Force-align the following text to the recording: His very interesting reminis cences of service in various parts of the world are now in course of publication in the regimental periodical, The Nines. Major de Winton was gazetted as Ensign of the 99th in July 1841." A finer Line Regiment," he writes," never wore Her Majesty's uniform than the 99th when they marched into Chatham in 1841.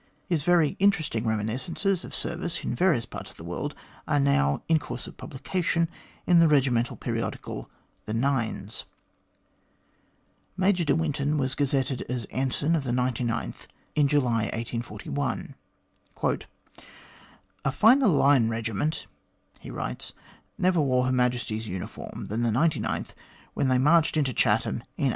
His 0.27 0.41
very 0.41 0.75
interesting 0.79 1.25
reminis 1.25 1.69
cences 1.69 2.03
of 2.03 2.15
service 2.15 2.63
in 2.63 2.73
various 2.73 3.05
parts 3.05 3.29
of 3.29 3.37
the 3.37 3.43
world 3.43 3.75
are 4.07 4.19
now 4.19 4.63
in 4.67 4.79
course 4.79 5.05
of 5.05 5.15
publication 5.15 5.87
in 6.25 6.39
the 6.39 6.47
regimental 6.47 6.95
periodical, 6.97 7.69
The 8.07 8.15
Nines. 8.15 8.85
Major 10.57 10.83
de 10.83 10.95
Winton 10.95 11.37
was 11.37 11.53
gazetted 11.53 12.01
as 12.09 12.25
Ensign 12.31 12.75
of 12.75 12.83
the 12.83 12.89
99th 12.91 13.67
in 13.93 14.07
July 14.07 14.49
1841." 14.55 15.53
A 17.63 17.71
finer 17.71 18.07
Line 18.07 18.49
Regiment," 18.49 19.05
he 19.59 19.69
writes," 19.69 20.13
never 20.65 20.81
wore 20.81 21.05
Her 21.05 21.11
Majesty's 21.11 21.67
uniform 21.67 22.25
than 22.25 22.41
the 22.41 22.49
99th 22.49 23.09
when 23.53 23.67
they 23.67 23.77
marched 23.77 24.17
into 24.17 24.33
Chatham 24.33 24.77
in 24.77 24.83
1841. 25.09 25.09